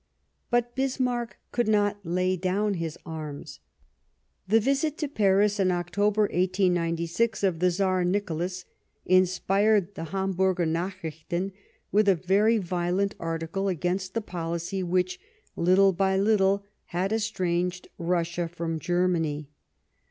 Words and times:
But 0.49 0.73
Bismarck 0.75 1.37
would 1.55 1.67
not 1.67 1.99
lay 2.03 2.35
down 2.35 2.73
his 2.73 2.97
arms. 3.05 3.59
The 4.47 4.59
visit 4.59 4.97
to 4.97 5.07
Paris 5.07 5.59
in 5.59 5.69
October 5.69 6.23
1896 6.23 7.43
of 7.43 7.59
the 7.59 7.69
Tsar 7.69 8.03
Nicholas 8.03 8.65
inspired 9.05 9.93
the 9.93 10.05
Hamburger 10.05 10.65
Nachrichtcn 10.65 11.51
with 11.91 12.09
a 12.09 12.15
very 12.15 12.57
violent 12.57 13.13
article 13.19 13.67
against 13.67 14.15
the 14.15 14.21
policy 14.21 14.81
which, 14.81 15.19
little 15.55 15.93
by 15.93 16.17
little, 16.17 16.65
had 16.85 17.13
estranged 17.13 17.87
Russia 17.99 18.47
from 18.47 18.79
Germany. 18.79 19.49